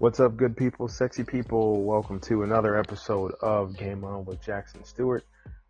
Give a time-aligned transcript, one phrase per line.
[0.00, 1.84] What's up, good people, sexy people?
[1.84, 5.26] Welcome to another episode of Game On with Jackson Stewart.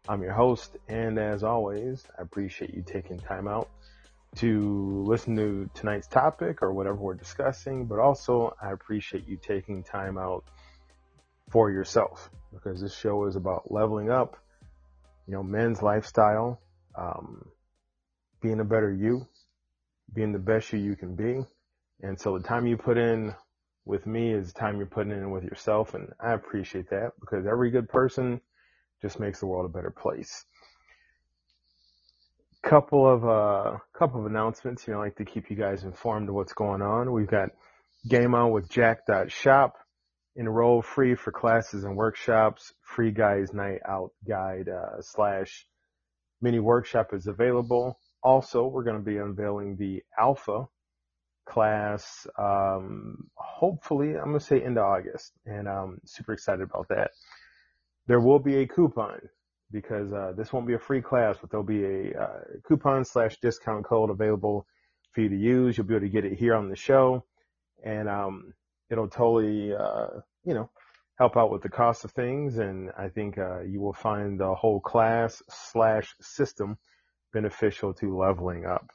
[0.09, 3.69] I'm your host, and as always, I appreciate you taking time out
[4.36, 9.83] to listen to tonight's topic or whatever we're discussing, but also I appreciate you taking
[9.83, 10.45] time out
[11.51, 14.36] for yourself because this show is about leveling up,
[15.27, 16.61] you know, men's lifestyle,
[16.97, 17.47] um,
[18.41, 19.27] being a better you,
[20.14, 21.45] being the best you you can be.
[22.01, 23.34] And so the time you put in
[23.84, 25.95] with me is time you're putting in with yourself.
[25.95, 28.41] And I appreciate that because every good person
[29.03, 30.45] just makes the world a better place.
[32.62, 36.28] Couple of, uh, couple of announcements, you know, I like to keep you guys informed
[36.28, 37.11] of what's going on.
[37.11, 37.51] We've got
[38.08, 39.77] Game On with Jack.shop.
[40.36, 42.73] Enroll free for classes and workshops.
[42.83, 45.67] Free guys night out guide, uh, slash
[46.40, 47.98] mini workshop is available.
[48.23, 50.67] Also, we're going to be unveiling the alpha
[51.50, 57.11] class, um, hopefully, I'm going to say into August and I'm super excited about that.
[58.06, 59.20] There will be a coupon
[59.70, 63.39] because, uh, this won't be a free class, but there'll be a, uh, coupon slash
[63.40, 64.66] discount code available
[65.12, 65.77] for you to use.
[65.77, 67.24] You'll be able to get it here on the show
[67.84, 68.55] and, um,
[68.90, 70.70] it'll totally, uh, you know,
[71.18, 72.58] help out with the cost of things.
[72.58, 76.78] And I think, uh, you will find the whole class slash system
[77.33, 78.90] beneficial to leveling up.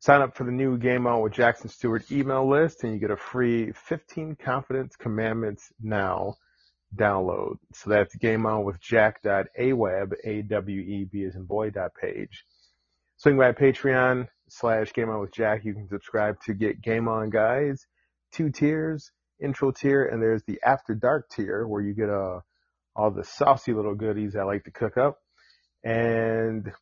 [0.00, 3.10] Sign up for the new Game On with Jackson Stewart email list and you get
[3.10, 6.36] a free 15 confidence commandments now
[6.96, 7.56] download.
[7.74, 12.46] So that's game on with jack.aweb, A-W-E-B as in boy dot page.
[13.18, 15.66] Swing by Patreon slash game on with Jack.
[15.66, 17.86] You can subscribe to get game on guys,
[18.32, 22.40] two tiers, intro tier, and there's the after dark tier where you get uh,
[22.96, 25.18] all the saucy little goodies I like to cook up.
[25.84, 26.72] And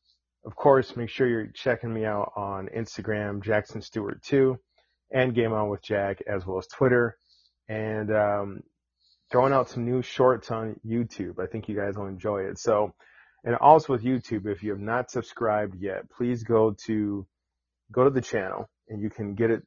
[0.45, 4.59] of course, make sure you're checking me out on Instagram, Jackson Stewart 2,
[5.13, 7.19] and Game On with Jack, as well as Twitter,
[7.69, 8.61] and um,
[9.31, 11.39] throwing out some new shorts on YouTube.
[11.43, 12.59] I think you guys will enjoy it.
[12.59, 12.95] So,
[13.45, 17.27] and also with YouTube, if you have not subscribed yet, please go to
[17.93, 19.63] go to the channel, and you can get it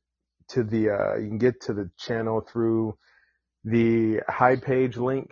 [0.50, 2.98] to the uh, you can get to the channel through
[3.64, 5.32] the high page link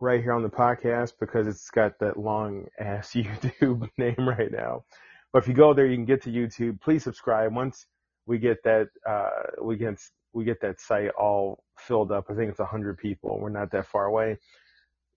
[0.00, 4.84] right here on the podcast because it's got that long ass YouTube name right now.
[5.32, 6.80] But if you go there, you can get to YouTube.
[6.80, 7.54] Please subscribe.
[7.54, 7.86] Once
[8.26, 9.28] we get that, uh,
[9.62, 10.00] we get,
[10.32, 12.26] we get that site all filled up.
[12.30, 13.38] I think it's a hundred people.
[13.38, 14.38] We're not that far away.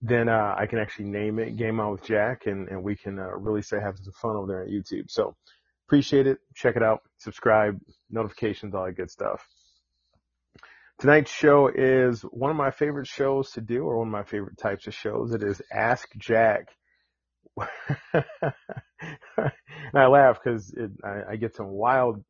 [0.01, 3.17] Then, uh, I can actually name it Game On with Jack and, and we can,
[3.17, 5.09] uh, really start having some fun over there on YouTube.
[5.09, 5.35] So
[5.88, 6.39] appreciate it.
[6.53, 7.01] Check it out.
[7.19, 7.79] Subscribe,
[8.11, 9.47] notifications, all that good stuff.
[10.99, 14.57] Tonight's show is one of my favorite shows to do, or one of my favorite
[14.57, 15.33] types of shows.
[15.33, 16.69] It is Ask Jack.
[18.13, 18.23] and
[19.93, 20.73] I laugh because
[21.03, 22.23] I, I get some wild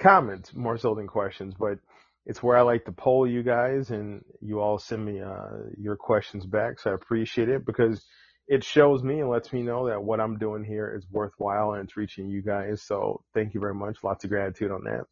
[0.00, 1.78] comments more so than questions, but
[2.26, 5.96] it's where I like to poll you guys and you all send me, uh, your
[5.96, 6.78] questions back.
[6.80, 8.04] So I appreciate it because
[8.48, 11.84] it shows me and lets me know that what I'm doing here is worthwhile and
[11.84, 12.82] it's reaching you guys.
[12.82, 13.98] So thank you very much.
[14.02, 15.04] Lots of gratitude on that.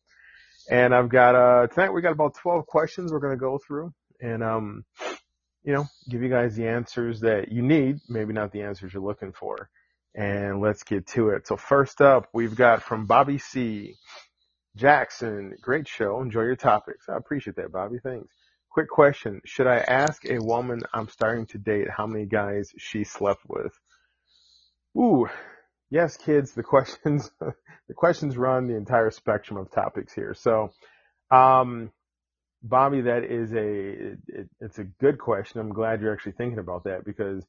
[0.68, 3.92] And I've got, uh, tonight we got about 12 questions we're going to go through
[4.20, 4.84] and, um,
[5.62, 9.02] you know, give you guys the answers that you need, maybe not the answers you're
[9.02, 9.68] looking for.
[10.14, 11.46] And let's get to it.
[11.46, 13.94] So first up, we've got from Bobby C.
[14.76, 16.20] Jackson, great show.
[16.20, 17.08] Enjoy your topics.
[17.08, 17.98] I appreciate that, Bobby.
[18.02, 18.32] Thanks.
[18.70, 19.40] Quick question.
[19.44, 23.72] Should I ask a woman I'm starting to date how many guys she slept with?
[24.98, 25.28] Ooh,
[25.90, 30.34] yes, kids, the questions, the questions run the entire spectrum of topics here.
[30.34, 30.70] So,
[31.30, 31.90] um,
[32.62, 35.60] Bobby, that is a, it, it's a good question.
[35.60, 37.44] I'm glad you're actually thinking about that because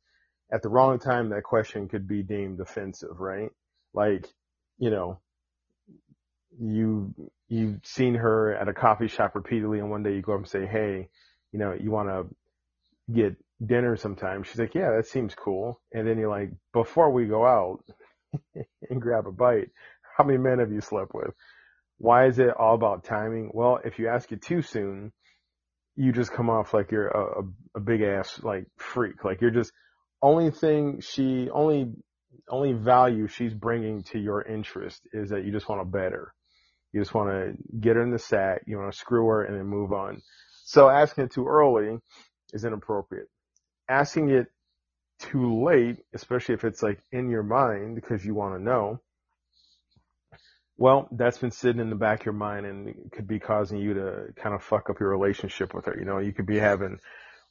[0.52, 3.50] at the wrong time, that question could be deemed offensive, right?
[3.94, 4.28] Like,
[4.78, 5.20] you know,
[6.60, 7.14] you,
[7.48, 10.48] you've seen her at a coffee shop repeatedly and one day you go up and
[10.48, 11.10] say, Hey,
[11.52, 12.26] you know, you want to
[13.14, 13.36] get
[13.66, 14.44] dinner sometime.
[14.44, 15.82] She's like, yeah, that seems cool.
[15.94, 17.84] And then you're like, before we go out
[18.90, 19.70] and grab a bite,
[20.18, 21.32] how many men have you slept with?
[21.98, 23.52] Why is it all about timing?
[23.54, 25.12] Well, if you ask it too soon,
[25.96, 27.44] you just come off like you're a,
[27.76, 29.26] a, big ass like freak.
[29.26, 29.72] Like you're just
[30.22, 31.92] only thing she only
[32.50, 36.34] only value she's bringing to your interest is that you just want to bet her.
[36.94, 38.62] You just want to get her in the sack.
[38.68, 40.22] You want to screw her and then move on.
[40.66, 41.98] So asking it too early
[42.54, 43.28] is inappropriate.
[43.90, 44.48] Asking it
[45.20, 49.02] too late, especially if it's like in your mind because you want to know,
[50.78, 53.96] well, that's been sitting in the back of your mind and could be causing you
[53.96, 55.96] to kind of fuck up your relationship with her.
[55.98, 57.00] You know, you could be having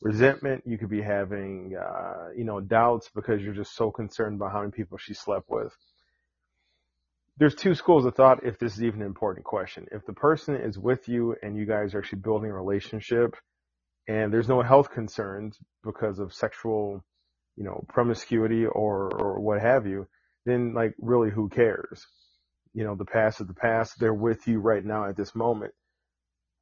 [0.01, 4.53] resentment, you could be having, uh, you know, doubts because you're just so concerned about
[4.53, 5.75] how many people she slept with.
[7.39, 9.87] There's two schools of thought if this is even an important question.
[9.91, 13.37] If the person is with you and you guys are actually building a relationship
[14.09, 17.05] and there's no health concerns because of sexual,
[17.57, 20.07] you know, promiscuity or, or what have you,
[20.45, 22.07] then like really who cares?
[22.77, 23.99] you know, the past is the past.
[23.99, 25.73] They're with you right now at this moment.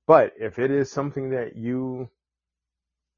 [0.06, 2.08] But if it is something that you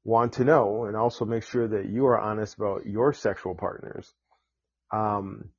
[0.03, 4.11] want to know and also make sure that you are honest about your sexual partners,
[4.91, 5.49] um,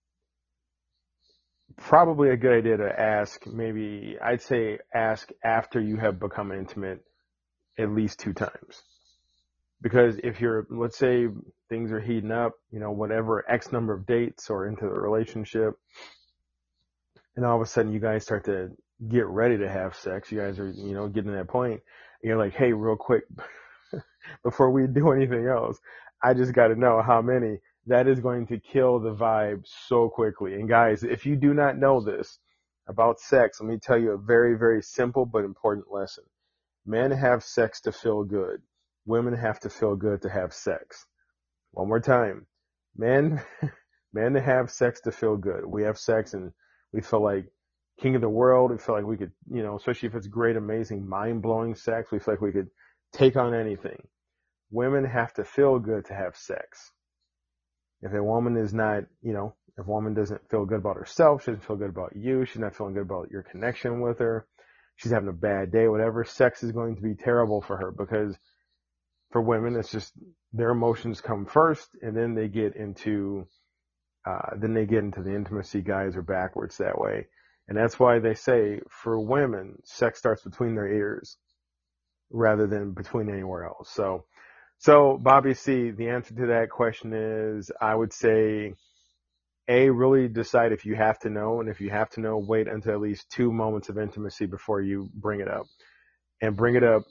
[1.76, 7.04] probably a good idea to ask maybe, I'd say ask after you have become intimate
[7.78, 8.82] at least two times.
[9.80, 11.28] Because if you're, let's say
[11.68, 15.74] things are heating up, you know, whatever X number of dates or into the relationship,
[17.36, 18.70] and all of a sudden you guys start to
[19.06, 20.32] get ready to have sex.
[20.32, 21.80] You guys are, you know, getting to that point.
[22.22, 23.24] And you're like, hey, real quick,
[24.42, 25.78] before we do anything else,
[26.22, 27.58] I just got to know how many.
[27.86, 30.54] That is going to kill the vibe so quickly.
[30.54, 32.38] And guys, if you do not know this
[32.86, 36.24] about sex, let me tell you a very, very simple but important lesson.
[36.84, 38.60] Men have sex to feel good.
[39.06, 41.06] Women have to feel good to have sex.
[41.72, 42.46] One more time.
[42.96, 43.42] Men,
[44.12, 45.64] men to have sex to feel good.
[45.66, 46.52] We have sex and
[46.92, 47.46] we feel like
[48.00, 48.70] king of the world.
[48.70, 52.10] We feel like we could, you know, especially if it's great, amazing, mind blowing sex,
[52.10, 52.68] we feel like we could
[53.12, 53.98] take on anything.
[54.70, 56.92] Women have to feel good to have sex.
[58.02, 61.42] If a woman is not, you know, if a woman doesn't feel good about herself,
[61.42, 64.46] she doesn't feel good about you, she's not feeling good about your connection with her,
[64.96, 68.36] she's having a bad day, whatever, sex is going to be terrible for her because
[69.30, 70.12] for women, it's just
[70.52, 73.46] their emotions come first and then they get into
[74.26, 77.26] uh, then they get into the intimacy guys are backwards that way.
[77.69, 81.36] And that's why they say for women, sex starts between their ears
[82.30, 83.90] rather than between anywhere else.
[83.90, 84.25] So,
[84.78, 88.75] so Bobby C, the answer to that question is I would say
[89.69, 91.60] A, really decide if you have to know.
[91.60, 94.80] And if you have to know, wait until at least two moments of intimacy before
[94.82, 95.66] you bring it up
[96.42, 97.04] and bring it up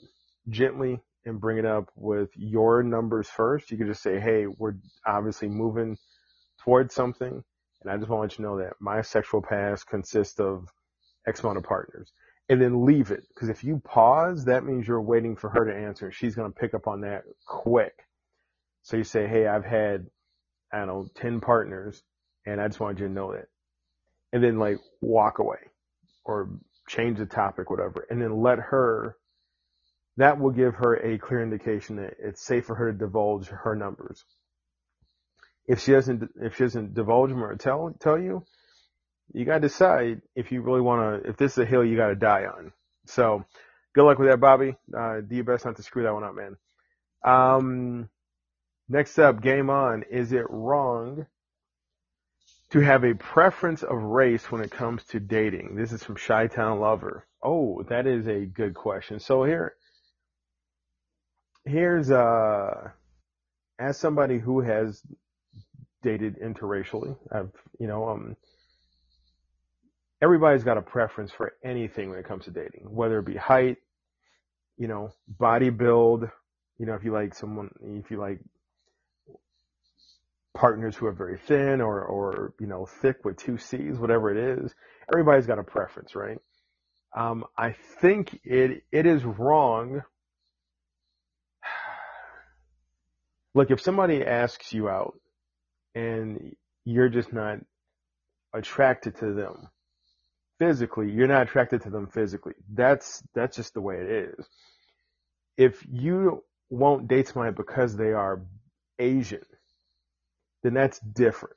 [0.48, 3.70] gently and bring it up with your numbers first.
[3.70, 4.74] You could just say, Hey, we're
[5.06, 5.96] obviously moving
[6.60, 7.42] towards something.
[7.82, 10.68] And I just want you to let you know that my sexual past consists of
[11.26, 12.12] X amount of partners.
[12.48, 13.24] And then leave it.
[13.34, 16.10] Because if you pause, that means you're waiting for her to answer.
[16.10, 18.06] She's going to pick up on that quick.
[18.82, 20.06] So you say, Hey, I've had,
[20.72, 22.02] I don't know, 10 partners
[22.46, 23.48] and I just wanted you to know that.
[24.32, 25.58] And then like walk away
[26.24, 26.48] or
[26.88, 28.06] change the topic, whatever.
[28.08, 29.17] And then let her,
[30.18, 33.74] that will give her a clear indication that it's safe for her to divulge her
[33.74, 34.24] numbers
[35.68, 38.44] if she doesn't if she doesn't divulge them or tell tell you,
[39.32, 42.16] you gotta decide if you really want to if this is a hill you gotta
[42.16, 42.72] die on.
[43.06, 43.44] So
[43.94, 44.74] good luck with that, Bobby.
[44.96, 46.56] Uh, do your best not to screw that one up, man.
[47.24, 48.08] Um,
[48.88, 50.04] next up, game on.
[50.10, 51.26] Is it wrong
[52.70, 55.76] to have a preference of race when it comes to dating?
[55.76, 57.26] This is from Chi Town Lover.
[57.42, 59.20] Oh, that is a good question.
[59.20, 59.74] So here,
[61.68, 62.90] here's uh,
[63.78, 65.02] as somebody who has
[66.02, 67.16] dated interracially.
[67.30, 68.36] I've, you know, um,
[70.22, 73.76] everybody's got a preference for anything when it comes to dating, whether it be height,
[74.76, 76.28] you know, body build,
[76.78, 78.40] you know, if you like someone, if you like
[80.54, 84.58] partners who are very thin or, or, you know, thick with two C's, whatever it
[84.58, 84.74] is,
[85.12, 86.38] everybody's got a preference, right?
[87.16, 90.02] Um, I think it, it is wrong.
[93.58, 95.18] Look, if somebody asks you out
[95.96, 97.58] and you're just not
[98.54, 99.68] attracted to them
[100.60, 101.10] physically.
[101.10, 102.54] You're not attracted to them physically.
[102.72, 104.48] That's, that's just the way it is.
[105.56, 108.42] If you won't date somebody because they are
[109.00, 109.44] Asian,
[110.62, 111.56] then that's different.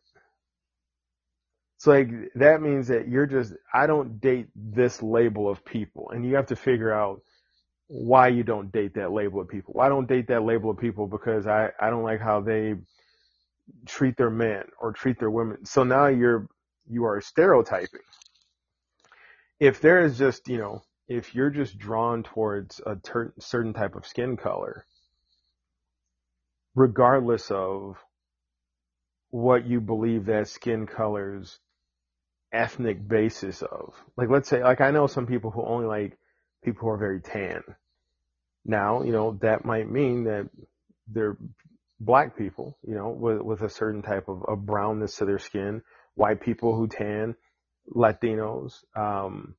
[1.78, 6.26] So like that means that you're just I don't date this label of people, and
[6.26, 7.22] you have to figure out
[7.94, 9.74] why you don't date that label of people.
[9.74, 12.76] Why don't date that label of people because I I don't like how they
[13.86, 15.66] treat their men or treat their women.
[15.66, 16.48] So now you're
[16.90, 18.00] you are stereotyping.
[19.60, 23.96] If there is just you know if you're just drawn towards a ter- certain type
[23.96, 24.86] of skin color,
[26.76, 27.98] regardless of
[29.32, 31.60] what you believe that skin color's
[32.54, 33.94] ethnic basis of.
[34.18, 36.18] Like, let's say, like, I know some people who only like
[36.64, 37.64] people who are very tan.
[38.66, 40.50] Now, you know, that might mean that
[41.08, 41.38] they're
[42.00, 45.82] black people, you know, with, with a certain type of, of brownness to their skin,
[46.16, 47.36] white people who tan,
[47.94, 49.56] Latinos, um,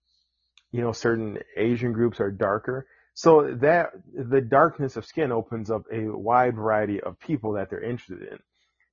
[0.70, 2.86] you know, certain Asian groups are darker.
[3.14, 7.82] So that the darkness of skin opens up a wide variety of people that they're
[7.82, 8.38] interested in.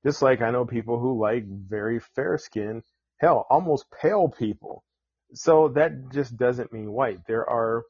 [0.05, 2.83] Just like I know people who like very fair skin
[3.19, 4.83] hell, almost pale people.
[5.33, 7.19] So that just doesn't mean white.
[7.27, 7.83] There are,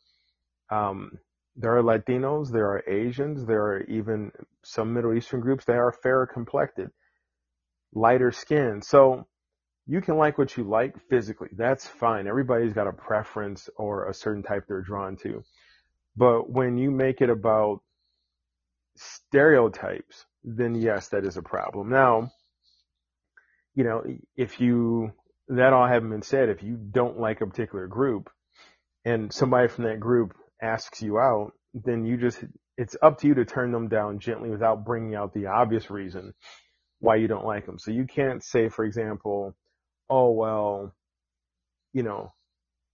[0.70, 1.18] um,
[1.56, 4.32] there are Latinos, there are Asians, there are even
[4.64, 6.90] some Middle Eastern groups that are fairer complected,
[7.94, 8.82] lighter skin.
[8.82, 9.28] So
[9.86, 11.50] you can like what you like physically.
[11.52, 12.28] That's fine.
[12.28, 15.44] Everybody's got a preference or a certain type they're drawn to.
[16.16, 17.82] But when you make it about
[18.96, 21.90] stereotypes, then yes, that is a problem.
[21.90, 22.32] Now,
[23.76, 24.04] you know,
[24.36, 25.12] if you,
[25.48, 28.30] that all having been said, if you don't like a particular group
[29.06, 32.44] and somebody from that group asks you out, then you just,
[32.78, 36.34] it's up to you to turn them down gently without bringing out the obvious reason
[37.00, 37.80] why you don't like them.
[37.80, 39.56] So you can't say, for example,
[40.10, 40.94] oh, well,
[41.94, 42.34] you know,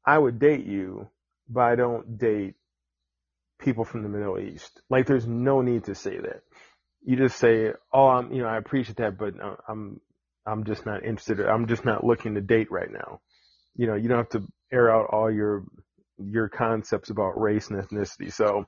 [0.06, 1.10] I would date you,
[1.50, 2.56] but I don't date
[3.60, 4.82] people from the Middle East.
[4.90, 6.42] Like there's no need to say that.
[7.04, 10.00] You just say, oh, I'm, you know, I appreciate that, but uh, I'm
[10.46, 11.40] I'm just not interested.
[11.42, 13.22] I'm just not looking to date right now.
[13.76, 15.66] You know, you don't have to air out all your
[16.20, 18.32] your concepts about race and ethnicity.
[18.34, 18.66] So,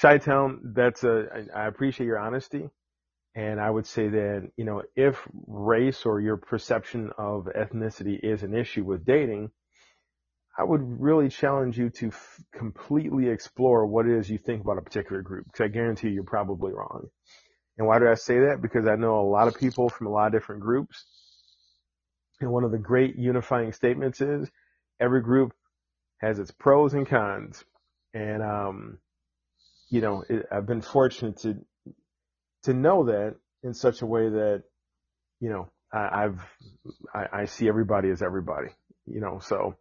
[0.00, 0.18] Chi
[0.64, 1.46] that's a.
[1.54, 2.68] I appreciate your honesty,
[3.36, 8.42] and I would say that you know if race or your perception of ethnicity is
[8.44, 9.50] an issue with dating,
[10.58, 14.78] I would really challenge you to f- completely explore what it is you think about
[14.78, 17.08] a particular group, because I guarantee you you're probably wrong.
[17.78, 18.62] And why do I say that?
[18.62, 21.06] Because I know a lot of people from a lot of different groups.
[22.40, 24.50] And one of the great unifying statements is
[25.04, 25.52] every group
[26.18, 27.62] has its pros and cons.
[28.14, 28.98] And, um,
[29.90, 31.56] you know, it, I've been fortunate to,
[32.64, 34.62] to know that in such a way that,
[35.40, 36.40] you know, I, have
[37.14, 38.68] I, I see everybody as everybody,
[39.06, 39.76] you know, so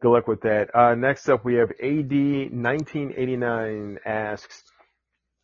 [0.00, 0.74] good luck with that.
[0.74, 4.62] Uh, next up we have AD 1989 asks,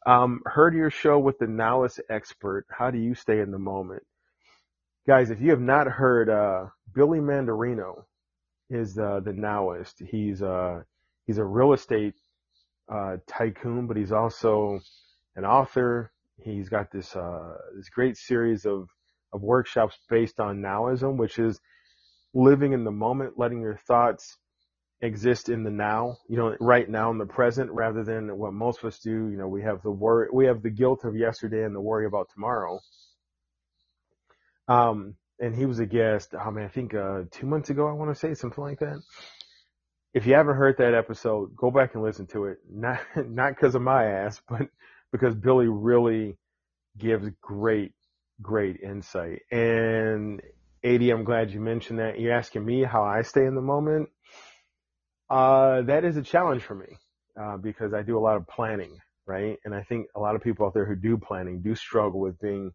[0.06, 2.66] um, heard your show with the Nowist expert.
[2.70, 4.02] How do you stay in the moment?
[5.06, 8.04] Guys, if you have not heard, uh, Billy Mandarino
[8.74, 10.06] is, uh, the Nowist.
[10.06, 10.82] He's, uh,
[11.26, 12.14] he's a real estate,
[12.88, 14.80] uh, tycoon, but he's also
[15.36, 16.12] an author.
[16.42, 18.88] He's got this, uh, this great series of,
[19.32, 21.60] of workshops based on Nowism, which is
[22.34, 24.38] living in the moment, letting your thoughts
[25.00, 28.78] exist in the now, you know, right now in the present rather than what most
[28.78, 29.28] of us do.
[29.28, 32.06] You know, we have the worry, we have the guilt of yesterday and the worry
[32.06, 32.80] about tomorrow.
[34.66, 37.92] Um, and he was a guest, I mean, I think, uh, two months ago, I
[37.92, 39.00] want to say something like that.
[40.12, 42.58] If you haven't heard that episode, go back and listen to it.
[42.70, 44.68] Not, not because of my ass, but
[45.12, 46.36] because Billy really
[46.96, 47.92] gives great,
[48.40, 49.42] great insight.
[49.50, 50.40] And
[50.84, 52.20] AD, I'm glad you mentioned that.
[52.20, 54.10] You're asking me how I stay in the moment.
[55.30, 56.96] Uh, that is a challenge for me,
[57.40, 59.58] uh, because I do a lot of planning, right?
[59.64, 62.38] And I think a lot of people out there who do planning do struggle with
[62.38, 62.72] being,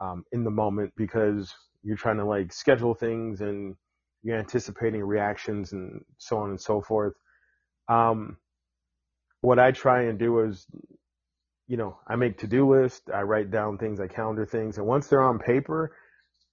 [0.00, 3.76] um, in the moment because you're trying to like schedule things and
[4.22, 7.14] you're anticipating reactions and so on and so forth.
[7.88, 8.38] Um,
[9.42, 10.66] what I try and do is,
[11.68, 15.08] you know, I make to-do lists, I write down things, I calendar things, and once
[15.08, 15.94] they're on paper,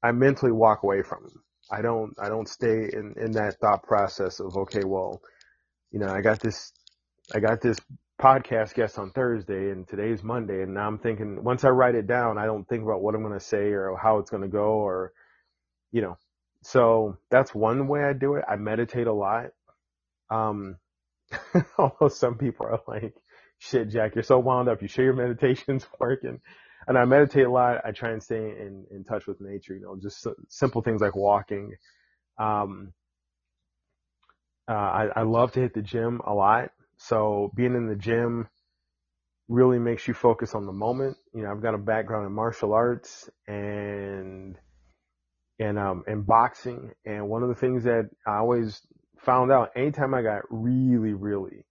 [0.03, 1.43] I mentally walk away from them.
[1.71, 5.21] I don't I don't stay in in that thought process of okay, well,
[5.91, 6.73] you know, I got this
[7.33, 7.77] I got this
[8.21, 12.05] podcast guest on Thursday and today's Monday and now I'm thinking once I write it
[12.05, 14.49] down, I don't think about what I'm going to say or how it's going to
[14.49, 15.11] go or
[15.91, 16.17] you know.
[16.63, 18.45] So that's one way I do it.
[18.47, 19.47] I meditate a lot.
[20.29, 20.77] Um
[21.77, 23.15] although some people are like,
[23.57, 24.83] shit, Jack, you're so wound up.
[24.83, 26.39] You sure your meditation's working?
[26.87, 27.81] and I meditate a lot.
[27.85, 31.15] I try and stay in, in touch with nature, you know, just simple things like
[31.15, 31.73] walking.
[32.39, 32.93] Um,
[34.67, 36.71] uh, I, I love to hit the gym a lot.
[37.07, 38.47] So being in the gym
[39.47, 41.17] really makes you focus on the moment.
[41.33, 44.55] You know, I've got a background in martial arts and
[45.59, 46.91] and um and boxing.
[47.05, 48.81] And one of the things that I always
[49.19, 51.65] found out anytime I got really, really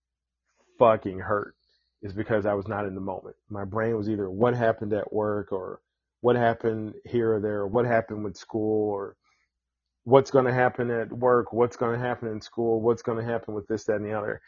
[0.78, 1.54] fucking hurt
[2.02, 3.36] is because I was not in the moment.
[3.48, 5.80] My brain was either what happened at work or
[6.22, 9.16] what happened here or there, or what happened with school or
[10.04, 13.24] what's going to happen at work, what's going to happen in school, what's going to
[13.24, 14.40] happen with this, that, and the other.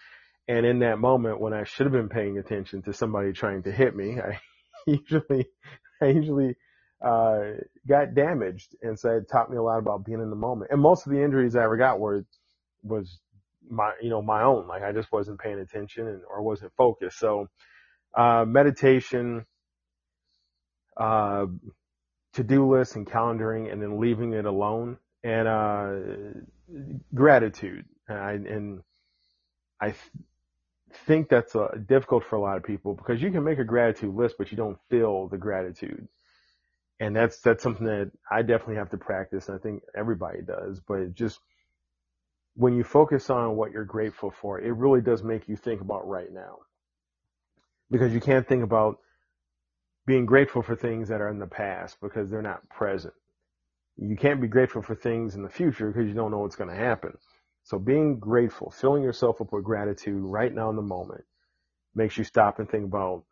[0.48, 3.72] And in that moment when I should have been paying attention to somebody trying to
[3.72, 4.40] hit me, I
[4.86, 5.46] usually,
[6.00, 6.56] I usually,
[7.04, 7.40] uh,
[7.88, 8.76] got damaged.
[8.82, 10.70] And so it taught me a lot about being in the moment.
[10.72, 12.24] And most of the injuries I ever got were,
[12.82, 13.20] was
[13.68, 14.66] my, you know, my own.
[14.66, 17.18] Like I just wasn't paying attention and, or wasn't focused.
[17.18, 17.48] So,
[18.14, 19.46] uh, meditation,
[20.96, 21.46] uh,
[22.34, 25.94] to-do lists and calendaring and then leaving it alone and, uh,
[27.14, 27.84] gratitude.
[28.08, 28.82] And I, and
[29.80, 29.94] I
[31.06, 34.14] think that's uh, difficult for a lot of people because you can make a gratitude
[34.14, 36.08] list, but you don't feel the gratitude.
[37.00, 39.48] And that's, that's something that I definitely have to practice.
[39.48, 41.40] And I think everybody does, but just
[42.54, 46.06] when you focus on what you're grateful for, it really does make you think about
[46.06, 46.58] right now
[47.90, 48.98] because you can't think about
[50.06, 53.14] being grateful for things that are in the past because they're not present.
[53.96, 56.70] You can't be grateful for things in the future because you don't know what's going
[56.70, 57.16] to happen.
[57.64, 61.24] So being grateful, filling yourself up with gratitude right now in the moment
[61.94, 63.24] makes you stop and think about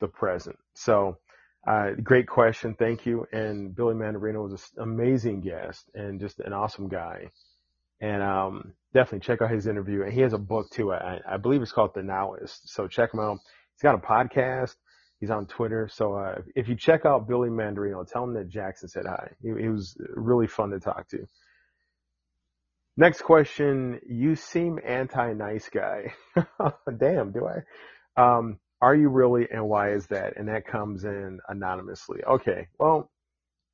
[0.00, 0.56] the present.
[0.74, 1.18] So,
[1.66, 2.74] uh, great question.
[2.78, 3.26] Thank you.
[3.32, 7.30] And Billy Mandarino was an amazing guest and just an awesome guy.
[8.00, 10.02] And, um, definitely check out his interview.
[10.02, 10.92] And he has a book too.
[10.92, 12.60] I, I believe it's called The Nowist.
[12.64, 13.38] So check him out.
[13.74, 14.76] He's got a podcast.
[15.20, 15.88] He's on Twitter.
[15.90, 19.30] So, uh, if you check out Billy Mandarino, tell him that Jackson said hi.
[19.40, 21.26] He, he was really fun to talk to.
[22.96, 24.00] Next question.
[24.08, 26.14] You seem anti-nice guy.
[26.98, 27.62] Damn, do I?
[28.20, 30.36] Um, are you really and why is that?
[30.36, 32.20] And that comes in anonymously.
[32.24, 32.68] Okay.
[32.78, 33.10] Well,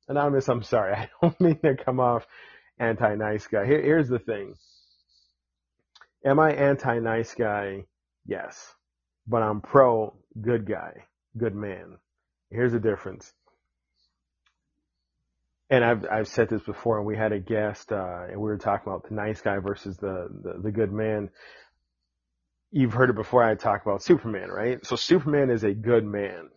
[0.07, 0.93] anonymous, I'm sorry.
[0.95, 2.25] I don't mean to come off
[2.79, 3.65] anti-nice guy.
[3.65, 4.55] Here, here's the thing.
[6.25, 7.85] Am I anti-nice guy?
[8.25, 8.73] Yes.
[9.27, 11.05] But I'm pro good guy,
[11.37, 11.97] good man.
[12.49, 13.33] Here's the difference
[15.71, 18.57] and I've I've said this before, and we had a guest, uh, and we were
[18.57, 21.29] talking about the nice guy versus the, the the good man.
[22.71, 23.43] You've heard it before.
[23.43, 24.85] I talk about Superman, right?
[24.85, 26.49] So Superman is a good man.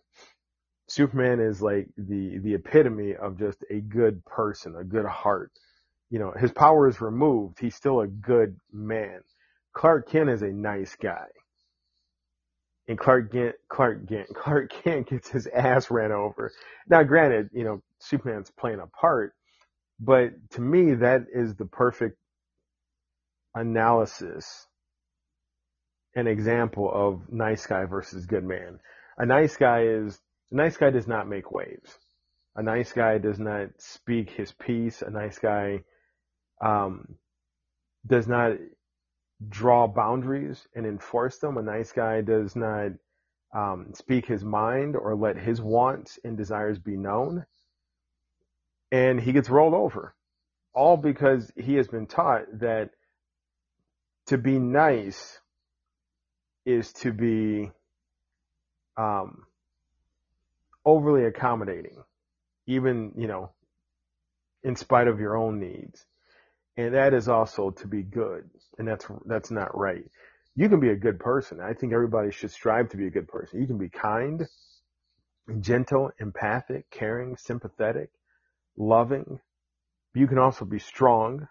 [0.87, 5.51] Superman is like the the epitome of just a good person, a good heart.
[6.09, 7.59] You know, his power is removed.
[7.59, 9.21] He's still a good man.
[9.73, 11.27] Clark Kent is a nice guy.
[12.87, 16.51] And Clark Kent, Clark Kent, Clark Kent gets his ass ran over.
[16.87, 19.33] Now, granted, you know, Superman's playing a part,
[19.99, 22.17] but to me, that is the perfect
[23.55, 24.67] analysis
[26.15, 28.79] an example of nice guy versus good man.
[29.17, 30.19] A nice guy is,
[30.51, 31.99] a nice guy does not make waves.
[32.55, 35.01] A nice guy does not speak his piece.
[35.01, 35.83] A nice guy,
[36.61, 37.15] um,
[38.07, 38.53] does not
[39.49, 41.57] draw boundaries and enforce them.
[41.57, 42.91] A nice guy does not,
[43.53, 47.45] um, speak his mind or let his wants and desires be known
[48.91, 50.15] and he gets rolled over.
[50.73, 52.91] All because he has been taught that
[54.27, 55.39] to be nice
[56.65, 57.71] is to be
[58.97, 59.43] um,
[60.85, 62.03] overly accommodating,
[62.67, 63.51] even, you know,
[64.63, 66.05] in spite of your own needs.
[66.77, 68.49] And that is also to be good.
[68.77, 70.03] And that's, that's not right.
[70.55, 71.59] You can be a good person.
[71.59, 73.61] I think everybody should strive to be a good person.
[73.61, 74.45] You can be kind,
[75.59, 78.09] gentle, empathic, caring, sympathetic,
[78.77, 79.39] loving.
[80.13, 81.47] You can also be strong,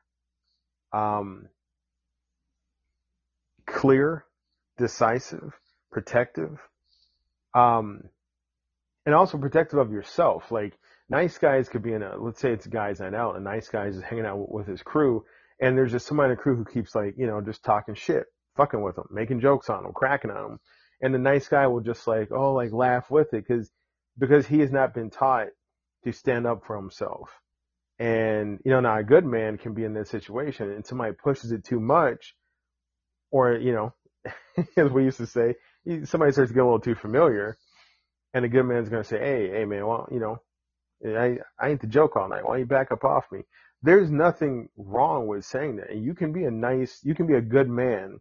[0.93, 1.49] um,
[3.67, 4.25] clear,
[4.79, 5.53] decisive,
[5.91, 6.59] protective,
[7.55, 8.05] um,
[9.07, 10.51] and also protective of yourself.
[10.51, 13.45] Like nice guys could be in a, let's say it's a guy's night out, and
[13.45, 15.25] nice guys is hanging out with his crew,
[15.61, 18.25] and there's just somebody in the crew who keeps like, you know, just talking shit,
[18.57, 20.61] fucking with them, making jokes on them, cracking on them,
[21.01, 23.71] and the nice guy will just like, oh, like laugh with it because
[24.19, 25.49] because he has not been taught
[26.05, 27.31] to stand up for himself.
[27.99, 31.53] And, you know, now a good man can be in this situation and somebody pushes
[31.53, 32.35] it too much
[33.31, 33.93] or, you know,
[34.77, 35.55] as we used to say,
[36.05, 37.57] somebody starts to get a little too familiar
[38.33, 40.39] and a good man's going to say, Hey, hey man, well, you know,
[41.07, 42.47] I, I ain't the joke all night.
[42.47, 43.43] Why you back up off me?
[43.83, 45.91] There's nothing wrong with saying that.
[45.91, 48.21] And you can be a nice, you can be a good man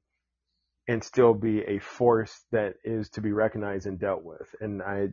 [0.88, 4.54] and still be a force that is to be recognized and dealt with.
[4.60, 5.10] And I,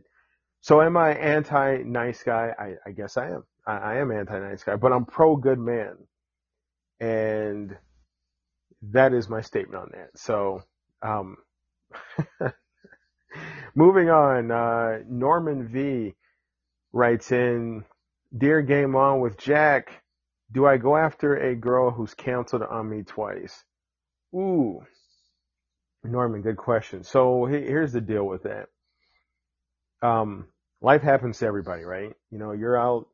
[0.61, 2.53] so am I anti nice guy?
[2.57, 3.43] I, I guess I am.
[3.65, 5.95] I, I am anti nice guy, but I'm pro good man.
[6.99, 7.77] And
[8.91, 10.09] that is my statement on that.
[10.15, 10.63] So,
[11.01, 11.37] um,
[13.75, 16.15] moving on, uh, Norman V
[16.93, 17.85] writes in,
[18.35, 20.03] Dear Game On with Jack,
[20.51, 23.63] Do I go after a girl who's canceled on me twice?
[24.35, 24.81] Ooh,
[26.03, 27.03] Norman, good question.
[27.03, 28.67] So here's the deal with that.
[30.01, 30.47] Um,
[30.81, 32.13] life happens to everybody, right?
[32.31, 33.07] You know, you're out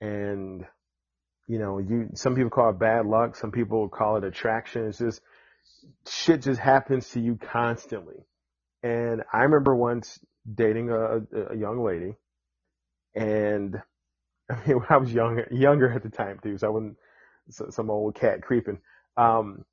[0.00, 0.64] and
[1.46, 4.86] you know, you some people call it bad luck, some people call it attraction.
[4.86, 5.20] It's just
[6.08, 8.16] shit just happens to you constantly.
[8.82, 10.18] And I remember once
[10.52, 12.14] dating a, a young lady,
[13.14, 13.80] and
[14.50, 16.96] I mean, when I was younger, younger at the time too, so I wasn't
[17.48, 18.78] some old cat creeping.
[19.16, 19.64] Um,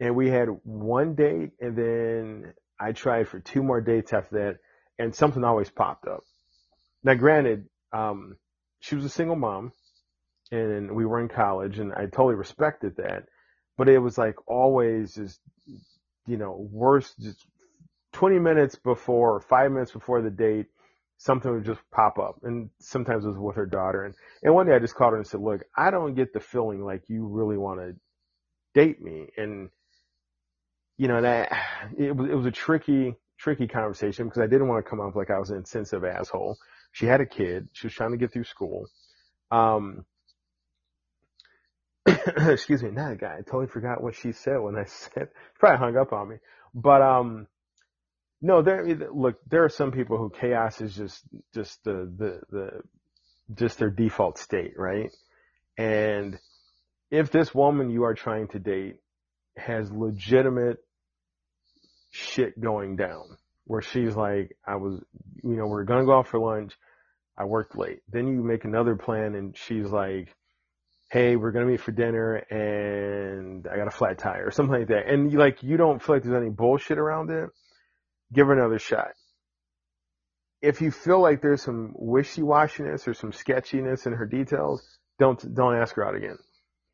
[0.00, 4.58] and we had one date, and then I tried for two more dates after that,
[4.98, 6.20] and something always popped up.
[7.02, 8.36] Now, granted, um,
[8.80, 9.72] she was a single mom,
[10.50, 13.24] and we were in college, and I totally respected that.
[13.76, 15.40] But it was like always just,
[16.26, 17.14] you know, worse.
[17.20, 17.46] Just
[18.12, 20.66] 20 minutes before, or five minutes before the date,
[21.18, 22.36] something would just pop up.
[22.42, 24.04] And sometimes it was with her daughter.
[24.04, 26.40] And, and one day I just called her and said, look, I don't get the
[26.40, 27.96] feeling like you really want to
[28.72, 29.26] date me.
[29.36, 29.68] And,
[30.96, 31.52] you know, that
[31.98, 35.16] it was, it was a tricky, tricky conversation because I didn't want to come off
[35.16, 36.56] like I was an insensitive asshole.
[36.92, 37.68] She had a kid.
[37.72, 38.86] She was trying to get through school.
[39.50, 40.04] Um,
[42.06, 43.34] excuse me, not a guy.
[43.38, 45.28] I totally forgot what she said when I said,
[45.58, 46.36] probably hung up on me.
[46.74, 47.48] But, um,
[48.40, 51.22] no, there, look, there are some people who chaos is just,
[51.54, 52.70] just the, the, the,
[53.54, 55.10] just their default state, right?
[55.76, 56.38] And
[57.10, 58.96] if this woman you are trying to date
[59.56, 60.78] has legitimate
[62.10, 63.36] shit going down,
[63.68, 65.00] where she's like, I was,
[65.44, 66.72] you know, we're gonna go out for lunch.
[67.36, 68.00] I worked late.
[68.10, 70.34] Then you make another plan and she's like,
[71.10, 74.88] hey, we're gonna meet for dinner and I got a flat tire or something like
[74.88, 75.06] that.
[75.06, 77.50] And you like, you don't feel like there's any bullshit around it.
[78.32, 79.08] Give her another shot.
[80.60, 84.82] If you feel like there's some wishy-washiness or some sketchiness in her details,
[85.18, 86.36] don't, don't ask her out again.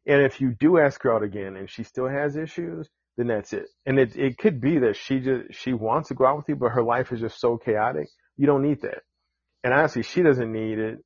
[0.06, 3.52] And if you do ask her out again and she still has issues, then that's
[3.52, 3.66] it.
[3.86, 6.56] And it, it could be that she just, she wants to go out with you,
[6.56, 8.08] but her life is just so chaotic.
[8.36, 9.02] You don't need that.
[9.62, 10.98] And honestly, she doesn't need it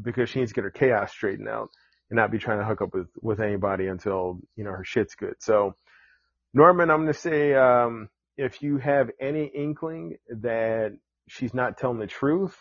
[0.00, 1.68] because she needs to get her chaos straightened out
[2.10, 5.14] and not be trying to hook up with, with anybody until, you know, her shit's
[5.14, 5.34] good.
[5.38, 5.76] So,
[6.54, 10.96] Norman, I'm to say, um, if you have any inkling that
[11.28, 12.56] she's not telling the truth,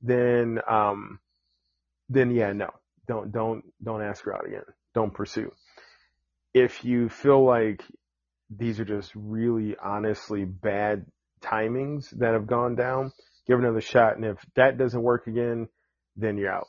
[0.00, 1.18] then, um,
[2.08, 2.70] then yeah, no,
[3.08, 4.62] don't, don't, don't ask her out again.
[4.94, 5.52] Don't pursue.
[6.54, 7.82] If you feel like
[8.48, 11.06] these are just really honestly bad
[11.42, 13.12] timings that have gone down,
[13.46, 14.16] give another shot.
[14.16, 15.68] And if that doesn't work again,
[16.16, 16.68] then you're out.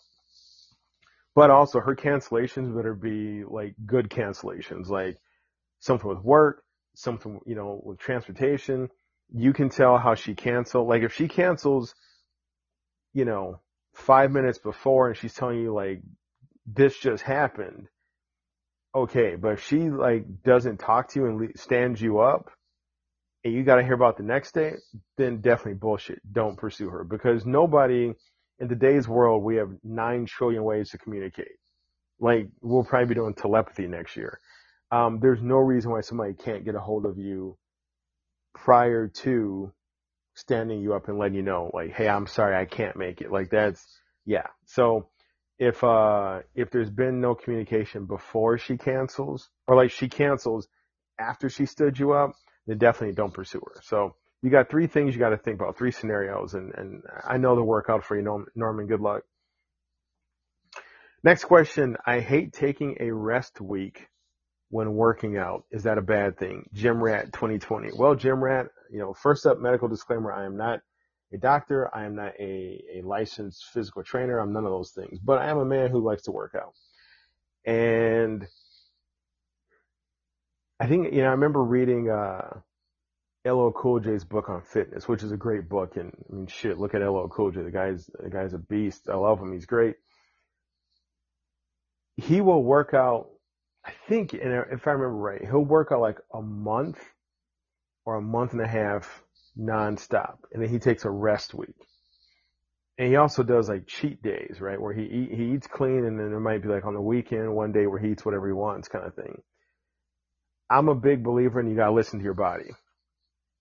[1.36, 5.17] But also her cancellations better be like good cancellations, like
[5.80, 6.63] something with work,
[6.98, 8.90] something, you know, with transportation.
[9.34, 10.88] You can tell how she canceled.
[10.88, 11.94] Like if she cancels,
[13.14, 13.60] you know,
[13.94, 16.02] five minutes before and she's telling you like,
[16.66, 17.88] this just happened.
[18.96, 19.36] Okay.
[19.36, 22.50] But if she like doesn't talk to you and stands you up
[23.44, 24.74] and you got to hear about the next day,
[25.18, 26.20] then definitely bullshit.
[26.32, 28.12] Don't pursue her because nobody,
[28.60, 31.58] in today's world, we have nine trillion ways to communicate.
[32.20, 34.40] Like we'll probably be doing telepathy next year.
[34.91, 37.58] Um, there's no reason why somebody can't get a hold of you
[38.54, 39.71] prior to
[40.36, 43.32] standing you up and letting you know, like, hey, I'm sorry, I can't make it.
[43.32, 43.86] Like that's,
[44.26, 44.47] yeah.
[44.65, 45.10] So
[45.60, 50.67] if, uh, if there's been no communication before she cancels, or like she cancels
[51.19, 52.32] after she stood you up,
[52.67, 53.82] then definitely don't pursue her.
[53.84, 57.38] So you got three things you got to think about, three scenarios, and, and I
[57.38, 58.88] know they'll work out for you, Norman.
[58.88, 59.23] Good luck.
[61.23, 61.97] Next question.
[62.06, 64.08] I hate taking a rest week
[64.70, 65.64] when working out.
[65.72, 66.70] Is that a bad thing?
[66.74, 67.92] Gym Rat 2020.
[67.96, 70.32] Well, Gym Rat, you know, first up, medical disclaimer.
[70.32, 70.82] I am not
[71.34, 71.90] a doctor.
[71.96, 74.40] I am not a, a licensed physical trainer.
[74.40, 76.74] I'm none of those things, but I am a man who likes to work out.
[77.66, 78.48] And
[80.80, 82.60] I think, you know, I remember reading, uh,
[83.46, 85.96] LL Cool J's book on fitness, which is a great book.
[85.96, 87.62] And I mean, shit, look at LL Cool J.
[87.62, 89.08] The guy's, the guy's a beast.
[89.10, 89.54] I love him.
[89.54, 89.96] He's great.
[92.18, 93.30] He will work out,
[93.88, 97.00] I think, and if I remember right, he'll work out like a month
[98.06, 99.23] or a month and a half
[99.58, 100.38] nonstop.
[100.52, 101.76] And then he takes a rest week.
[102.97, 104.82] And he also does like cheat days, right?
[104.82, 107.56] Where he eat, he eats clean and then there might be like on the weekend,
[107.56, 109.41] one day where he eats whatever he wants kind of thing.
[110.69, 112.71] I'm a big believer in you gotta listen to your body.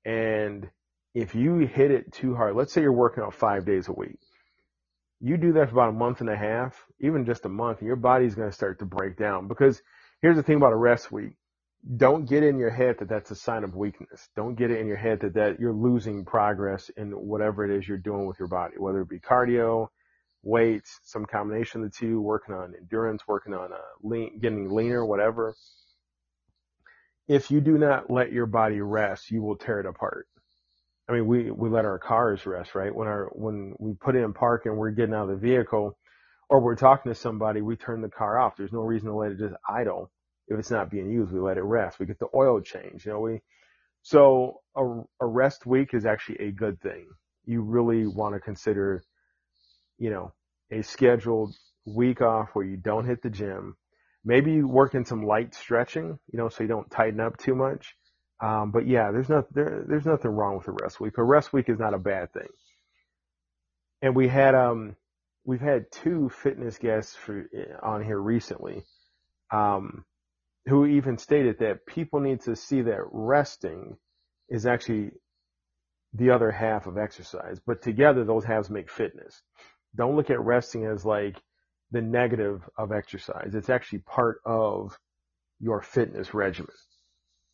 [0.04, 0.68] And
[1.14, 4.18] if you hit it too hard, let's say you're working out five days a week.
[5.20, 7.86] You do that for about a month and a half, even just a month, and
[7.86, 9.48] your body's to start to break down.
[9.48, 9.80] Because
[10.22, 11.33] here's the thing about a rest week.
[11.96, 14.29] Don't get in your head that that's a sign of weakness.
[14.35, 17.87] Don't get it in your head that, that you're losing progress in whatever it is
[17.87, 19.88] you're doing with your body, whether it be cardio,
[20.42, 25.05] weights, some combination of the two, working on endurance, working on uh, lean, getting leaner,
[25.07, 25.55] whatever.
[27.29, 30.26] If you do not let your body rest, you will tear it apart.
[31.09, 32.94] I mean, we, we let our cars rest, right?
[32.94, 35.96] When our, when we put it in park and we're getting out of the vehicle
[36.48, 38.56] or we're talking to somebody, we turn the car off.
[38.56, 40.11] There's no reason to let it just idle.
[40.48, 41.98] If it's not being used, we let it rest.
[41.98, 43.40] We get the oil change, you know, we,
[44.02, 44.85] so a,
[45.20, 47.09] a rest week is actually a good thing.
[47.44, 49.02] You really want to consider,
[49.98, 50.32] you know,
[50.70, 51.54] a scheduled
[51.87, 53.76] week off where you don't hit the gym.
[54.24, 57.54] Maybe you work in some light stretching, you know, so you don't tighten up too
[57.56, 57.94] much.
[58.40, 61.18] Um, but yeah, there's not there, there's nothing wrong with a rest week.
[61.18, 62.48] A rest week is not a bad thing.
[64.02, 64.96] And we had um
[65.46, 67.46] we've had two fitness guests for
[67.82, 68.85] on here recently,
[69.52, 70.04] um,
[70.66, 73.96] who even stated that people need to see that resting
[74.50, 75.12] is actually
[76.14, 79.42] the other half of exercise, but together those halves make fitness.
[79.96, 81.37] Don't look at resting as like
[81.92, 83.54] the negative of exercise.
[83.54, 84.98] It's actually part of
[85.61, 86.74] your fitness regimen.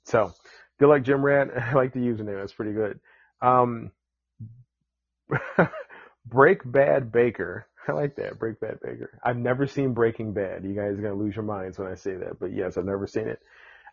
[0.06, 0.32] So
[0.80, 1.48] good luck, Gym Rat.
[1.56, 2.40] I like the username.
[2.40, 3.00] That's pretty good.
[3.42, 3.92] Um,
[6.26, 7.66] Break Bad Baker.
[7.88, 8.38] I like that.
[8.38, 9.18] Break Bad Baker.
[9.24, 10.64] I've never seen Breaking Bad.
[10.64, 13.06] You guys are to lose your minds when I say that, but yes, I've never
[13.06, 13.40] seen it.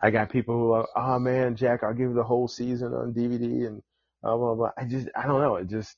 [0.02, 3.14] I got people who are, oh man, Jack, I'll give you the whole season on
[3.14, 3.82] DVD and
[4.24, 4.72] blah, blah, blah.
[4.78, 5.56] I just, I don't know.
[5.58, 5.98] It just,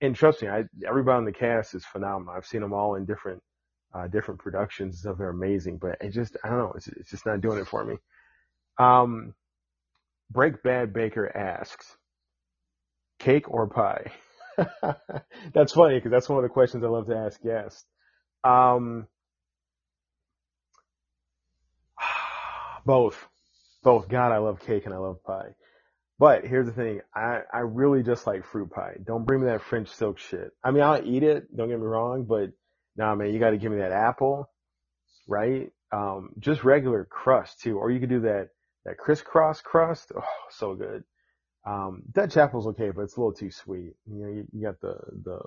[0.00, 2.34] and trust me, I, everybody on the cast is phenomenal.
[2.36, 3.42] I've seen them all in different,
[3.94, 5.18] uh, different productions stuff.
[5.18, 6.72] They're amazing, but it just, I don't know.
[6.76, 7.96] It's, it's just not doing it for me.
[8.78, 9.34] Um,
[10.30, 11.96] Break Bad Baker asks,
[13.18, 14.12] cake or pie?
[15.54, 17.84] that's funny because that's one of the questions I love to ask guests.
[18.44, 19.06] Um,
[22.86, 23.16] both,
[23.82, 24.08] both.
[24.08, 25.54] God, I love cake and I love pie.
[26.18, 28.96] But here's the thing, I, I really just like fruit pie.
[29.04, 30.50] Don't bring me that French silk shit.
[30.64, 32.52] I mean, I'll eat it, don't get me wrong, but
[32.96, 34.48] nah man, you gotta give me that apple,
[35.28, 35.70] right?
[35.92, 38.48] Um, just regular crust too, or you could do that,
[38.86, 40.10] that crisscross crust.
[40.16, 41.04] Oh, so good.
[41.66, 43.94] Um, Dutch apple's okay, but it's a little too sweet.
[44.06, 45.40] You know, you, you got the, the,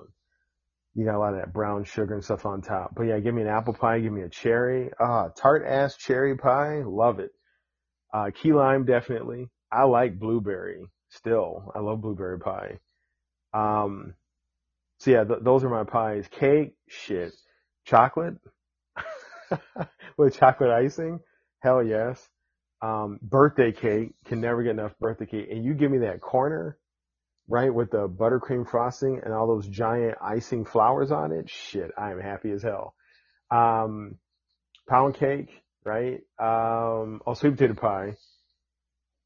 [0.94, 2.94] you got a lot of that brown sugar and stuff on top.
[2.94, 4.90] But yeah, give me an apple pie, give me a cherry.
[5.00, 6.82] Ah, tart ass cherry pie.
[6.84, 7.30] Love it.
[8.12, 9.48] Uh, key lime, definitely.
[9.72, 11.72] I like blueberry still.
[11.74, 12.78] I love blueberry pie.
[13.54, 14.14] Um,
[14.98, 16.26] so yeah, th- those are my pies.
[16.30, 17.32] Cake, shit.
[17.86, 18.36] Chocolate
[20.18, 21.20] with chocolate icing.
[21.62, 22.28] Hell yes
[22.82, 24.12] um, birthday cake.
[24.24, 25.48] Can never get enough birthday cake.
[25.50, 26.78] And you give me that corner,
[27.48, 31.50] right, with the buttercream frosting and all those giant icing flowers on it.
[31.50, 32.94] Shit, I am happy as hell.
[33.50, 34.16] Um,
[34.88, 35.50] pound cake,
[35.84, 36.20] right?
[36.38, 38.16] Um, oh, sweet potato pie.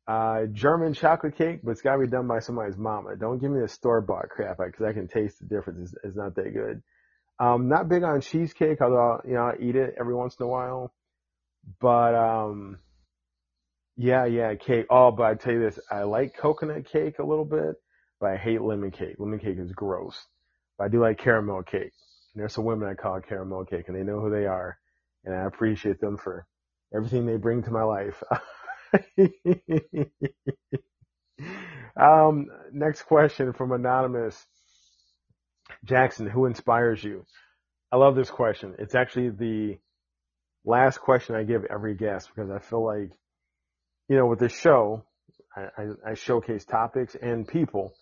[0.06, 3.16] Uh, German chocolate cake, but it's gotta be done by somebody's mama.
[3.16, 5.92] Don't give me the store bought crap, because I can taste the difference.
[5.92, 6.82] It's, it's not that good.
[7.40, 10.48] Um, not big on cheesecake, although, you know, I eat it every once in a
[10.48, 10.92] while.
[11.80, 12.78] But, um,
[13.96, 14.86] yeah, yeah, cake.
[14.90, 17.76] Oh, but I tell you this, I like coconut cake a little bit,
[18.20, 19.16] but I hate lemon cake.
[19.18, 20.26] Lemon cake is gross.
[20.78, 21.92] But I do like caramel cake.
[22.34, 24.78] And there's some women I call caramel cake, and they know who they are,
[25.24, 26.46] and I appreciate them for
[26.94, 28.22] everything they bring to my life.
[32.00, 34.46] um, next question from anonymous
[35.84, 37.24] Jackson, who inspires you?
[37.92, 38.74] I love this question.
[38.78, 39.78] It's actually the
[40.64, 43.12] last question I give every guest because I feel like
[44.08, 45.04] you know, with this show,
[45.56, 47.94] I, I, showcase topics and people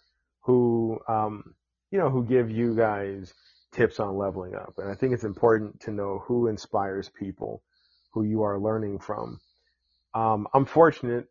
[0.45, 1.55] who, um,
[1.91, 3.33] you know, who give you guys
[3.73, 4.75] tips on leveling up.
[4.79, 7.63] And I think it's important to know who inspires people
[8.13, 9.39] who you are learning from.
[10.15, 11.27] Um, I'm fortunate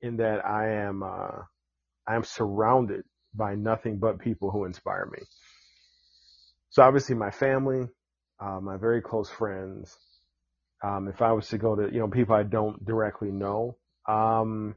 [0.00, 1.42] in that I am, uh,
[2.06, 5.22] I am surrounded by nothing but people who inspire me.
[6.70, 7.86] So obviously my family,
[8.40, 9.96] uh, my very close friends,
[10.84, 14.74] um, if I was to go to, you know, people I don't directly know, um,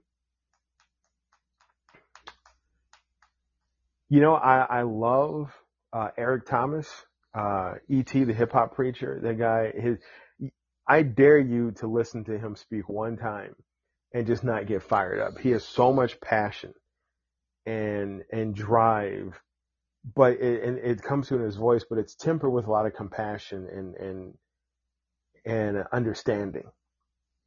[4.08, 5.52] you know, I, I love,
[5.92, 6.88] uh, Eric Thomas,
[7.34, 9.98] uh, E.T., the hip hop preacher, that guy, his,
[10.88, 13.56] I dare you to listen to him speak one time
[14.14, 15.38] and just not get fired up.
[15.40, 16.74] He has so much passion
[17.66, 19.38] and, and drive,
[20.16, 22.86] but it, and it comes through in his voice, but it's tempered with a lot
[22.86, 24.34] of compassion and, and,
[25.48, 26.70] and understanding.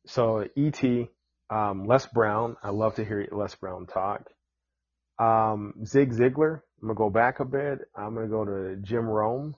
[0.07, 1.09] So E.T.,
[1.51, 4.23] um, Les Brown, I love to hear Les Brown talk.
[5.19, 7.81] Um, Zig Ziglar, I'm gonna go back a bit.
[7.95, 9.55] I'm gonna go to Jim Rohn,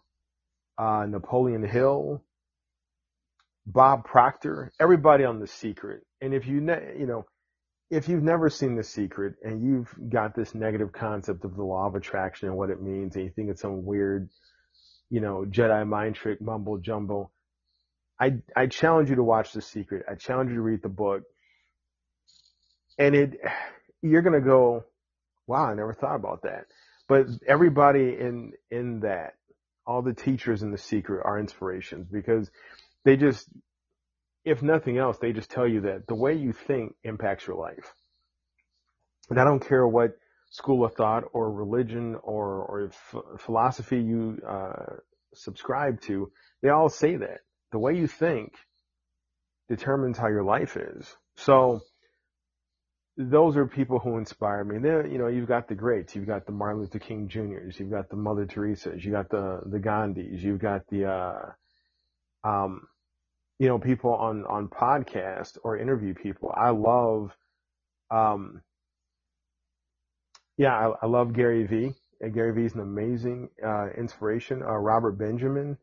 [0.76, 2.24] uh, Napoleon Hill,
[3.64, 6.02] Bob Proctor, everybody on The Secret.
[6.20, 7.26] And if you, ne- you know,
[7.90, 11.86] if you've never seen The Secret and you've got this negative concept of the law
[11.86, 14.30] of attraction and what it means and you think it's some weird,
[15.10, 17.32] you know, Jedi mind trick, mumble jumble.
[18.22, 20.04] I, I challenge you to watch The Secret.
[20.08, 21.22] I challenge you to read the book.
[22.96, 23.40] And it,
[24.00, 24.84] you're going to go,
[25.48, 26.66] wow, I never thought about that.
[27.08, 29.34] But everybody in, in that,
[29.84, 32.48] all the teachers in The Secret are inspirations because
[33.04, 33.48] they just,
[34.44, 37.92] if nothing else, they just tell you that the way you think impacts your life.
[39.30, 40.16] And I don't care what
[40.50, 42.90] school of thought or religion or, or
[43.38, 44.96] philosophy you uh,
[45.34, 46.30] subscribe to,
[46.62, 47.40] they all say that.
[47.72, 48.54] The way you think
[49.68, 51.16] determines how your life is.
[51.36, 51.80] So
[53.16, 54.78] those are people who inspire me.
[54.78, 56.14] Then, you know, you've got the greats.
[56.14, 57.78] You've got the Martin Luther King Jr.'s.
[57.78, 59.04] You've got the Mother Teresa's.
[59.04, 60.40] You've got the, the Gandhis.
[60.40, 62.86] You've got the, uh, um,
[63.58, 66.52] you know, people on, on podcast or interview people.
[66.56, 67.36] I love,
[68.10, 68.62] um,
[70.56, 71.94] yeah, I, I love Gary Vee.
[72.32, 74.62] Gary Vee is an amazing uh, inspiration.
[74.62, 75.76] Uh, Robert Benjamin,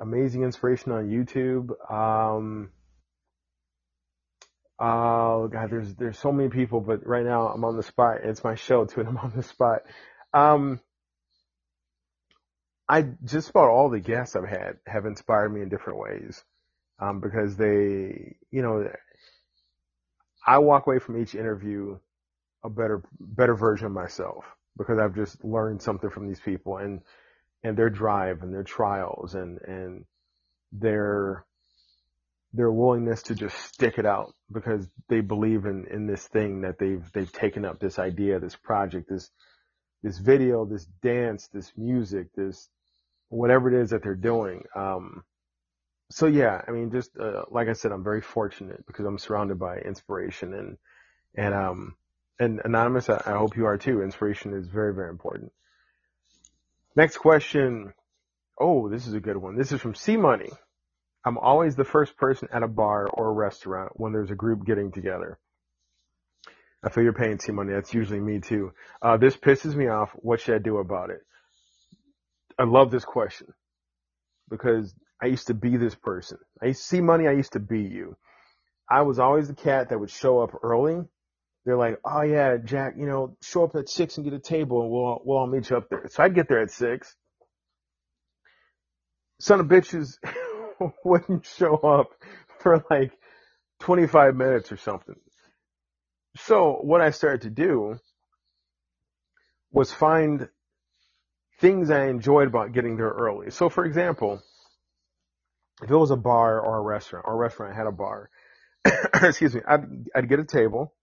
[0.00, 1.70] amazing inspiration on YouTube.
[1.90, 2.70] Um,
[4.78, 8.18] oh God, there's there's so many people, but right now I'm on the spot.
[8.24, 9.82] It's my show too, and I'm on the spot.
[10.34, 10.80] Um,
[12.88, 16.42] I just about all the guests I've had have inspired me in different ways,
[16.98, 18.90] um, because they, you know,
[20.46, 21.98] I walk away from each interview
[22.64, 24.44] a better better version of myself
[24.76, 27.00] because I've just learned something from these people and
[27.62, 30.04] and their drive and their trials and and
[30.72, 31.44] their
[32.54, 36.78] their willingness to just stick it out because they believe in in this thing that
[36.78, 39.30] they've they've taken up this idea this project this
[40.02, 42.68] this video this dance this music this
[43.28, 45.22] whatever it is that they're doing um
[46.10, 49.58] so yeah i mean just uh, like i said i'm very fortunate because i'm surrounded
[49.58, 50.76] by inspiration and
[51.34, 51.94] and um
[52.42, 54.02] and anonymous, I, I hope you are too.
[54.02, 55.52] Inspiration is very, very important.
[56.94, 57.94] Next question.
[58.60, 59.56] Oh, this is a good one.
[59.56, 60.50] This is from C Money.
[61.24, 64.66] I'm always the first person at a bar or a restaurant when there's a group
[64.66, 65.38] getting together.
[66.84, 67.72] I feel your pain, C Money.
[67.72, 68.72] That's usually me too.
[69.00, 70.10] Uh, this pisses me off.
[70.16, 71.20] What should I do about it?
[72.58, 73.48] I love this question
[74.50, 76.38] because I used to be this person.
[76.60, 77.26] I used to C Money.
[77.26, 78.16] I used to be you.
[78.90, 81.04] I was always the cat that would show up early
[81.64, 84.82] they're like, oh yeah, Jack, you know, show up at six and get a table
[84.82, 86.08] and we'll, we'll all meet you up there.
[86.10, 87.14] So I'd get there at six.
[89.40, 90.18] Son of bitches
[91.04, 92.10] wouldn't show up
[92.60, 93.12] for like
[93.80, 95.16] 25 minutes or something.
[96.36, 97.96] So what I started to do
[99.70, 100.48] was find
[101.60, 103.50] things I enjoyed about getting there early.
[103.50, 104.42] So for example,
[105.82, 108.30] if it was a bar or a restaurant, or a restaurant had a bar,
[109.22, 110.94] excuse me, I'd, I'd get a table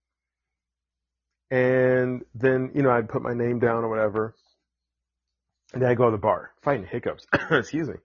[1.50, 4.34] and then, you know, I'd put my name down or whatever.
[5.72, 7.26] And then I'd go to the bar, fighting hiccups.
[7.50, 7.96] Excuse me.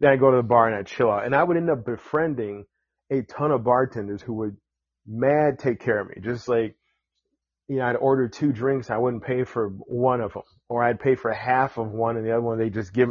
[0.00, 1.24] Then I'd go to the bar and I'd chill out.
[1.24, 2.64] And I would end up befriending
[3.10, 4.56] a ton of bartenders who would
[5.06, 6.16] mad take care of me.
[6.20, 6.76] Just like,
[7.68, 8.90] you know, I'd order two drinks.
[8.90, 12.26] I wouldn't pay for one of them or I'd pay for half of one and
[12.26, 13.10] the other one they just give.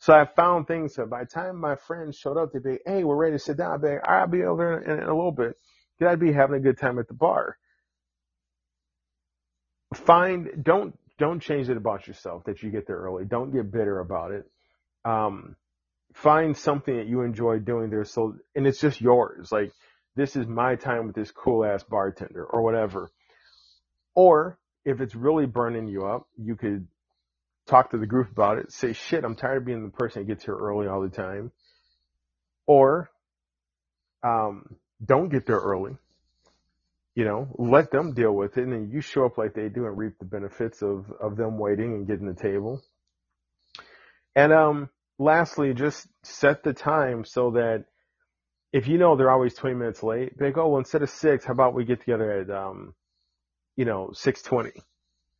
[0.00, 0.94] So I found things.
[0.94, 3.56] So by the time my friends showed up, they'd be, Hey, we're ready to sit
[3.56, 3.72] down.
[3.72, 5.56] I'd be, I'll be over in, in a little bit.
[6.06, 7.56] I'd be having a good time at the bar
[9.94, 13.24] find don't don't change it about yourself that you get there early.
[13.24, 14.50] Don't get bitter about it.
[15.04, 15.56] Um,
[16.12, 18.04] find something that you enjoy doing there.
[18.04, 19.50] So, and it's just yours.
[19.52, 19.72] Like
[20.16, 23.10] this is my time with this cool ass bartender or whatever.
[24.14, 26.86] Or if it's really burning you up, you could
[27.66, 28.72] talk to the group about it.
[28.72, 31.50] Say, shit, I'm tired of being the person that gets here early all the time.
[32.66, 33.10] Or,
[34.22, 35.96] um, don't get there early
[37.14, 39.86] you know, let them deal with it and then you show up like they do
[39.86, 42.82] and reap the benefits of, of them waiting and getting the table.
[44.34, 47.84] And, um, lastly, just set the time so that
[48.72, 51.52] if you know they're always 20 minutes late, they go, well, instead of six, how
[51.52, 52.94] about we get together at, um,
[53.76, 54.72] you know, 620?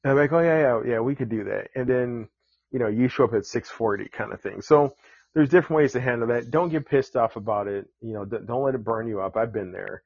[0.04, 1.68] And I'm like, oh yeah, yeah, yeah, we could do that.
[1.74, 2.28] And then,
[2.70, 4.62] you know, you show up at 640 kind of thing.
[4.62, 4.94] So
[5.34, 6.50] there's different ways to handle that.
[6.52, 7.86] Don't get pissed off about it.
[8.00, 9.36] You know, don't let it burn you up.
[9.36, 10.04] I've been there.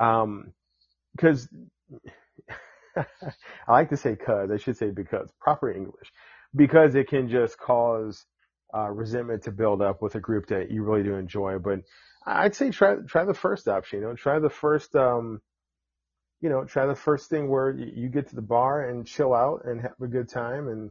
[0.00, 0.52] Um,
[1.16, 1.48] because
[2.96, 6.12] I like to say cause, I should say because, proper English,
[6.54, 8.24] because it can just cause
[8.74, 11.58] uh, resentment to build up with a group that you really do enjoy.
[11.58, 11.80] But
[12.26, 14.00] I'd say try try the first option.
[14.00, 15.40] You know, try the first, um,
[16.40, 19.62] you know, try the first thing where you get to the bar and chill out
[19.64, 20.90] and have a good time and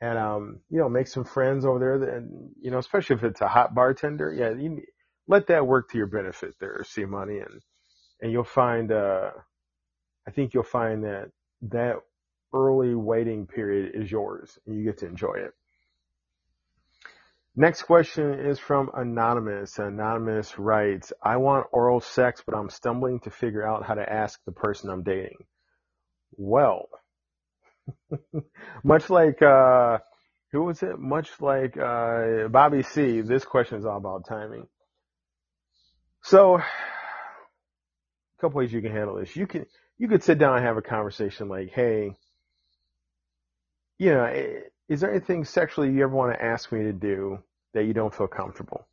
[0.00, 2.16] and um, you know, make some friends over there.
[2.16, 4.82] And you know, especially if it's a hot bartender, yeah, you
[5.28, 7.60] let that work to your benefit there, C Money and
[8.20, 9.30] and you'll find uh
[10.26, 11.30] I think you'll find that
[11.62, 11.96] that
[12.52, 15.52] early waiting period is yours and you get to enjoy it.
[17.54, 19.78] Next question is from Anonymous.
[19.78, 24.40] Anonymous writes, I want oral sex, but I'm stumbling to figure out how to ask
[24.46, 25.36] the person I'm dating.
[26.36, 26.88] Well,
[28.84, 29.98] much like, uh,
[30.52, 30.98] who was it?
[30.98, 34.66] Much like, uh, Bobby C, this question is all about timing.
[36.22, 36.62] So, a
[38.40, 39.36] couple ways you can handle this.
[39.36, 39.66] You can,
[40.02, 42.16] you could sit down and have a conversation like, hey,
[44.00, 44.26] you know,
[44.88, 47.38] is there anything sexually you ever want to ask me to do
[47.72, 48.88] that you don't feel comfortable?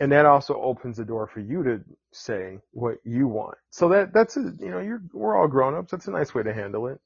[0.00, 1.80] And that also opens the door for you to
[2.12, 3.56] say what you want.
[3.70, 5.92] So that, that's a, you know, you're, we're all grown ups.
[5.92, 7.00] That's a nice way to handle it.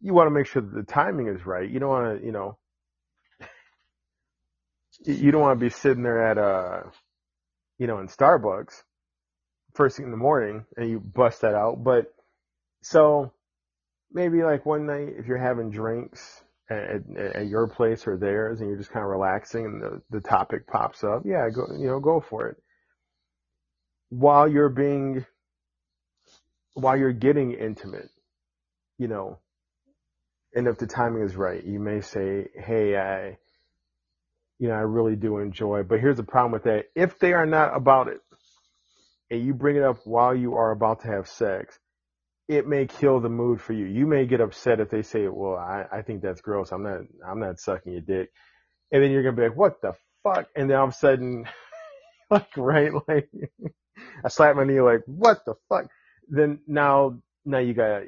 [0.00, 1.70] You want to make sure that the timing is right.
[1.70, 2.58] You don't want to, you know,
[5.04, 6.80] you don't want to be sitting there at, uh,
[7.78, 8.82] you know, in Starbucks
[9.74, 11.84] first thing in the morning and you bust that out.
[11.84, 12.12] But
[12.88, 13.32] so
[14.12, 18.68] maybe like one night if you're having drinks at, at your place or theirs and
[18.68, 21.98] you're just kind of relaxing and the, the topic pops up, yeah, go, you know,
[21.98, 22.56] go for it.
[24.10, 25.26] While you're being,
[26.74, 28.08] while you're getting intimate,
[28.98, 29.40] you know,
[30.54, 33.36] and if the timing is right, you may say, Hey, I,
[34.60, 36.84] you know, I really do enjoy, but here's the problem with that.
[36.94, 38.20] If they are not about it
[39.28, 41.80] and you bring it up while you are about to have sex,
[42.48, 43.86] it may kill the mood for you.
[43.86, 46.72] You may get upset if they say, "Well, I, I think that's gross.
[46.72, 48.30] I'm not I'm not sucking your dick,"
[48.92, 51.48] and then you're gonna be like, "What the fuck?" And then all of a sudden,
[52.30, 53.30] like right, like
[54.24, 55.86] I slap my knee, like, "What the fuck?"
[56.28, 58.02] Then now now you got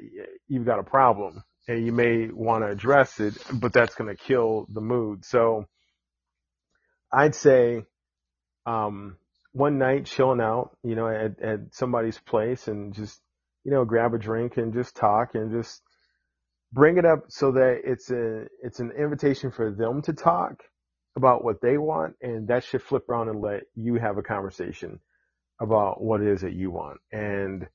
[0.47, 4.67] you've got a problem, and you may want to address it, but that's gonna kill
[4.69, 5.25] the mood.
[5.25, 5.65] So
[7.11, 7.83] I'd say,
[8.65, 9.17] um,
[9.53, 13.19] one night chilling out, you know, at, at somebody's place and just
[13.69, 15.83] you know, grab a drink and just talk and just
[16.73, 20.63] bring it up so that it's a it's an invitation for them to talk
[21.15, 24.99] about what they want and that should flip around and let you have a conversation
[25.61, 26.99] about what it is that you want.
[27.11, 27.67] And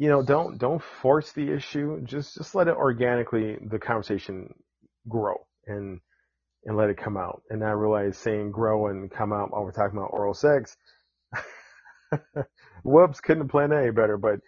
[0.00, 2.00] you know don't don't force the issue.
[2.02, 4.52] Just just let it organically the conversation
[5.08, 6.00] grow and
[6.64, 7.42] and let it come out.
[7.50, 10.76] And i realize saying grow and come out while we're talking about oral sex
[12.84, 14.16] whoops couldn't have planned any better.
[14.16, 14.40] But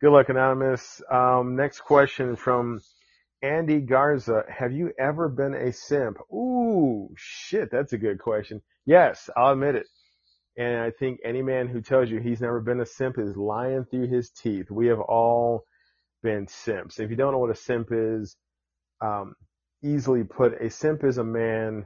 [0.00, 1.02] Good luck, Anonymous.
[1.12, 2.80] Um, next question from
[3.42, 4.44] Andy Garza.
[4.48, 6.16] Have you ever been a simp?
[6.32, 8.62] Ooh, shit, that's a good question.
[8.86, 9.86] Yes, I'll admit it.
[10.56, 13.84] And I think any man who tells you he's never been a simp is lying
[13.84, 14.70] through his teeth.
[14.70, 15.64] We have all
[16.22, 16.98] been simps.
[16.98, 18.38] If you don't know what a simp is,
[19.02, 19.34] um,
[19.84, 21.84] easily put, a simp is a man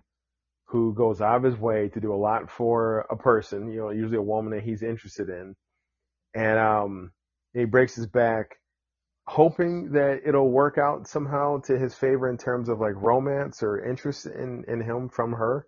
[0.67, 3.91] who goes out of his way to do a lot for a person, you know,
[3.91, 5.57] usually a woman that he's interested in.
[6.33, 7.11] And, um,
[7.55, 8.59] he breaks his back
[9.27, 13.83] hoping that it'll work out somehow to his favor in terms of like romance or
[13.83, 15.67] interest in, in him from her.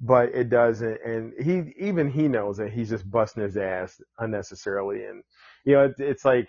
[0.00, 0.98] But it doesn't.
[1.04, 5.04] And he, even he knows that he's just busting his ass unnecessarily.
[5.04, 5.22] And,
[5.64, 6.48] you know, it, it's like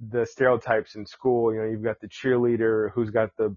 [0.00, 1.52] the stereotypes in school.
[1.52, 3.56] You know, you've got the cheerleader who's got the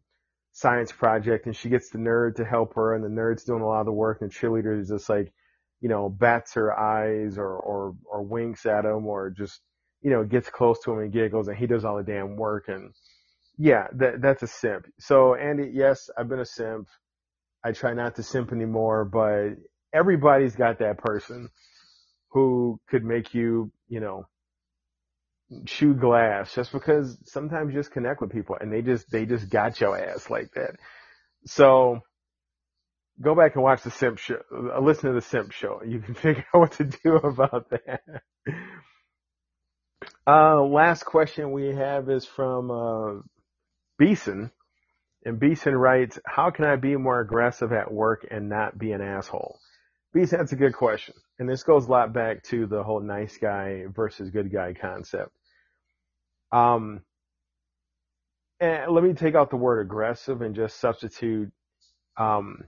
[0.54, 3.68] science project and she gets the nerd to help her and the nerd's doing a
[3.68, 5.32] lot of the work and the cheerleader is just like,
[5.82, 9.62] you know, bats her eyes or, or, or winks at him or just
[10.02, 12.66] you know, gets close to him and giggles and he does all the damn work.
[12.68, 12.94] And
[13.58, 14.88] yeah, that, that's a simp.
[15.00, 16.88] So Andy, yes, I've been a simp.
[17.64, 19.52] I try not to simp anymore, but
[19.94, 21.50] everybody's got that person
[22.32, 24.26] who could make you, you know,
[25.66, 29.50] chew glass just because sometimes you just connect with people and they just, they just
[29.50, 30.76] got your ass like that.
[31.46, 32.00] So
[33.22, 35.82] go back and watch the simp show, uh, listen to the simp show.
[35.86, 38.02] You can figure out what to do about that.
[40.28, 43.22] Uh, last question we have is from uh,
[43.98, 44.52] Beeson.
[45.26, 49.02] And Beeson writes, How can I be more aggressive at work and not be an
[49.02, 49.60] asshole?
[50.14, 51.16] Beeson, that's a good question.
[51.40, 55.32] And this goes a lot back to the whole nice guy versus good guy concept.
[56.52, 57.02] Um,
[58.60, 61.52] and let me take out the word aggressive and just substitute,
[62.18, 62.64] um,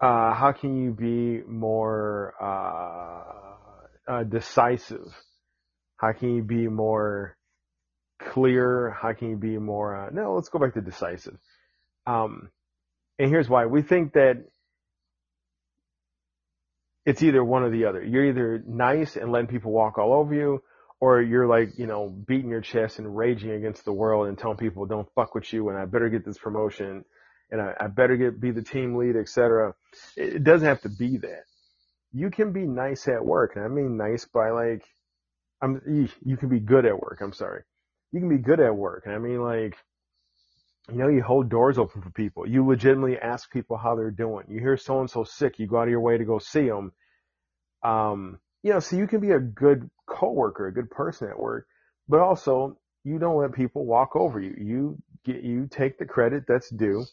[0.00, 3.47] uh, how can you be more, uh,
[4.08, 5.06] uh, decisive?
[5.96, 7.36] How can you be more
[8.18, 8.90] clear?
[8.90, 11.36] How can you be more, uh, no, let's go back to decisive.
[12.06, 12.50] Um,
[13.18, 13.66] and here's why.
[13.66, 14.44] We think that
[17.04, 18.02] it's either one or the other.
[18.02, 20.62] You're either nice and letting people walk all over you,
[21.00, 24.56] or you're like, you know, beating your chest and raging against the world and telling
[24.56, 27.04] people don't fuck with you and I better get this promotion
[27.50, 29.74] and I, I better get, be the team lead, etc.
[30.16, 31.44] It doesn't have to be that
[32.12, 33.56] you can be nice at work.
[33.56, 34.84] And I mean nice by like,
[35.62, 35.80] I'm,
[36.24, 37.20] you can be good at work.
[37.22, 37.62] I'm sorry.
[38.12, 39.04] You can be good at work.
[39.06, 39.76] And I mean like,
[40.90, 42.46] You know, you hold doors open for people.
[42.48, 44.46] You legitimately ask people how they're doing.
[44.48, 46.68] You hear so and so sick, you go out of your way to go see
[46.68, 46.92] them.
[47.82, 51.66] Um, you know, so you can be a good coworker, a good person at work,
[52.08, 54.54] but also you don't let people walk over you.
[54.58, 57.04] You get, you take the credit that's due.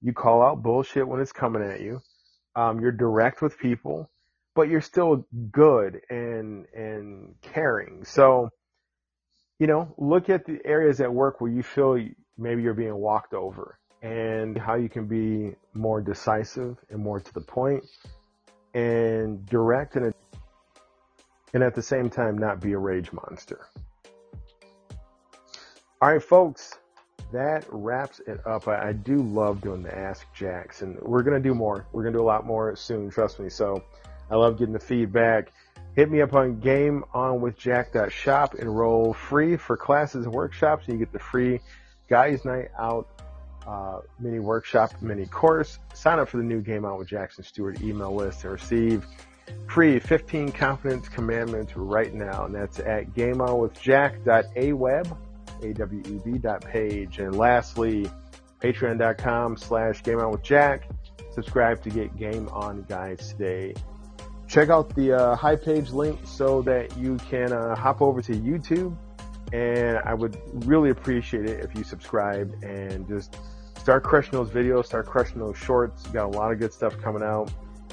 [0.00, 2.00] You call out bullshit when it's coming at you.
[2.54, 4.08] Um, you're direct with people,
[4.58, 8.04] but you're still good and, and caring.
[8.04, 8.50] So,
[9.60, 11.96] you know, look at the areas at work where you feel
[12.36, 17.34] maybe you're being walked over and how you can be more decisive and more to
[17.34, 17.84] the point
[18.74, 20.12] and direct and,
[21.54, 23.68] and at the same time not be a rage monster.
[26.02, 26.78] All right, folks,
[27.32, 28.66] that wraps it up.
[28.66, 31.86] I, I do love doing the Ask Jacks, and we're going to do more.
[31.92, 33.48] We're going to do a lot more soon, trust me.
[33.48, 33.84] So
[34.30, 35.52] I love getting the feedback.
[35.96, 38.54] Hit me up on gameonwithjack.shop.
[38.56, 41.60] Enroll free for classes and workshops, and you get the free
[42.08, 43.08] Guys Night Out
[43.66, 45.78] uh, mini workshop, mini course.
[45.92, 49.06] Sign up for the new Game On with Jackson Stewart email list and receive
[49.66, 52.46] free 15 confidence commandments right now.
[52.46, 55.16] And that's at gameonwithjack.aweb
[55.62, 57.18] A-W-E-B dot page.
[57.18, 58.10] And lastly,
[58.60, 60.88] patreon.com slash game on with Jack.
[61.34, 63.74] Subscribe to get game on guys today.
[64.48, 68.32] Check out the uh, high page link so that you can uh, hop over to
[68.32, 68.96] YouTube.
[69.52, 73.36] And I would really appreciate it if you subscribe and just
[73.78, 76.06] start crushing those videos, start crushing those shorts.
[76.08, 77.50] got a lot of good stuff coming out.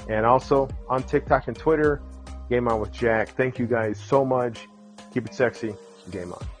[0.08, 2.02] And also on TikTok and Twitter,
[2.50, 3.30] Game On with Jack.
[3.30, 4.68] Thank you guys so much.
[5.12, 5.74] Keep it sexy.
[6.10, 6.55] Game on.